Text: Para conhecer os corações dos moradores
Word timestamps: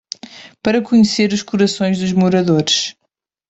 Para 0.63 0.81
conhecer 0.81 1.31
os 1.31 1.43
corações 1.43 1.99
dos 1.99 2.11
moradores 2.11 2.95